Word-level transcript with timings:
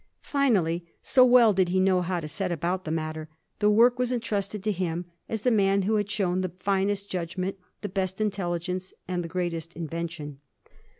Finally 0.23 0.83
so 1.03 1.23
well 1.23 1.53
did 1.53 1.69
he 1.69 1.79
know 1.79 2.01
how 2.01 2.19
to 2.19 2.27
set 2.27 2.51
about 2.51 2.85
the 2.85 2.89
matter 2.91 3.29
the 3.59 3.69
work 3.69 3.99
was 3.99 4.11
entrusted 4.11 4.63
to 4.63 4.71
him, 4.71 5.05
as 5.29 5.43
the 5.43 5.51
man 5.51 5.83
who 5.83 5.93
had 5.97 6.09
shown 6.09 6.41
the 6.41 6.53
finest 6.57 7.07
judgment, 7.07 7.55
the 7.81 7.87
best 7.87 8.19
intelligence, 8.19 8.95
and 9.07 9.23
the 9.23 9.27
greatest 9.27 9.73
invention. 9.75 10.39